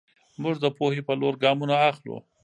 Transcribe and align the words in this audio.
موږ 0.41 0.55
د 0.63 0.65
پوهې 0.77 1.01
په 1.07 1.13
لور 1.21 1.33
ګامونه 1.43 1.75
اخلو. 1.89 2.17